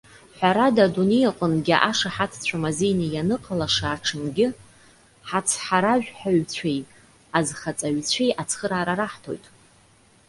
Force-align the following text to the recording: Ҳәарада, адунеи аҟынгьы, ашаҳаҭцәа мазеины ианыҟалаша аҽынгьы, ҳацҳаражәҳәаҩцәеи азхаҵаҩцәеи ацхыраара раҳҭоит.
Ҳәарада, 0.37 0.81
адунеи 0.85 1.29
аҟынгьы, 1.29 1.75
ашаҳаҭцәа 1.89 2.57
мазеины 2.63 3.05
ианыҟалаша 3.09 3.87
аҽынгьы, 3.91 4.47
ҳацҳаражәҳәаҩцәеи 5.27 6.79
азхаҵаҩцәеи 7.37 8.37
ацхыраара 8.41 8.93
раҳҭоит. 8.99 9.45